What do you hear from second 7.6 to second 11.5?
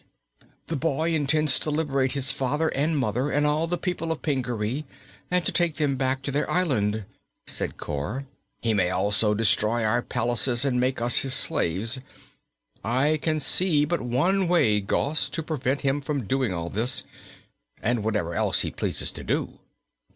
Cor. "He may also destroy our palaces and make us his